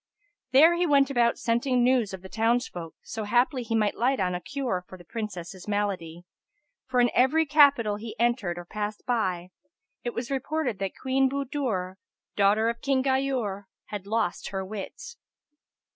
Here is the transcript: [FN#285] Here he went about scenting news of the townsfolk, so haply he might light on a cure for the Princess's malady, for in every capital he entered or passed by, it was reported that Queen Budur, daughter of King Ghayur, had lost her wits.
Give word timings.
[FN#285] 0.51 0.59
Here 0.59 0.73
he 0.77 0.85
went 0.87 1.09
about 1.11 1.37
scenting 1.37 1.83
news 1.83 2.11
of 2.11 2.23
the 2.23 2.27
townsfolk, 2.27 2.95
so 3.03 3.23
haply 3.25 3.61
he 3.61 3.75
might 3.75 3.93
light 3.95 4.19
on 4.19 4.33
a 4.33 4.41
cure 4.41 4.83
for 4.87 4.97
the 4.97 5.03
Princess's 5.05 5.67
malady, 5.67 6.23
for 6.87 6.99
in 6.99 7.11
every 7.13 7.45
capital 7.45 7.97
he 7.97 8.15
entered 8.19 8.57
or 8.57 8.65
passed 8.65 9.05
by, 9.05 9.51
it 10.03 10.15
was 10.15 10.31
reported 10.31 10.79
that 10.79 10.97
Queen 10.99 11.29
Budur, 11.29 11.97
daughter 12.35 12.67
of 12.67 12.81
King 12.81 13.03
Ghayur, 13.03 13.65
had 13.89 14.07
lost 14.07 14.49
her 14.49 14.65
wits. 14.65 15.17